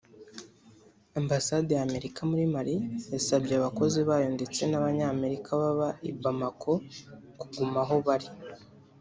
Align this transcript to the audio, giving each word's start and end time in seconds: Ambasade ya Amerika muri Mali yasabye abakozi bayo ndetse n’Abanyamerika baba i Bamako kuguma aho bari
Ambasade 1.19 1.71
ya 1.75 1.83
Amerika 1.87 2.19
muri 2.29 2.43
Mali 2.55 2.75
yasabye 3.13 3.53
abakozi 3.57 3.99
bayo 4.09 4.27
ndetse 4.35 4.61
n’Abanyamerika 4.67 5.49
baba 5.61 5.89
i 6.09 6.11
Bamako 6.21 6.73
kuguma 7.39 7.79
aho 7.83 7.95
bari 8.07 8.27